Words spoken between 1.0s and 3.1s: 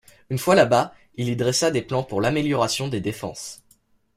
il y dressa des plans pour l’amélioration des